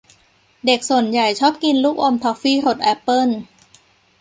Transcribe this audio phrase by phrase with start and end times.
[0.65, 3.29] เด็กส่วนใหญ่ชอบกินลูกอมทอฟฟี่รสแอปเปิ้ล